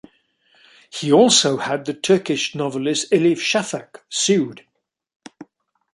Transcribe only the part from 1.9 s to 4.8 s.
Turkish novelist Elif Shafak sued.